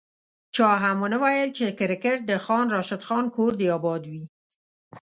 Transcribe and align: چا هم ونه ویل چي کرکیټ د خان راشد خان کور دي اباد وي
چا 0.55 0.69
هم 0.83 0.97
ونه 1.03 1.17
ویل 1.23 1.49
چي 1.57 1.67
کرکیټ 1.79 2.19
د 2.25 2.31
خان 2.45 2.65
راشد 2.75 3.01
خان 3.07 3.25
کور 3.35 3.51
دي 3.59 3.67
اباد 3.77 4.03
وي 4.11 4.23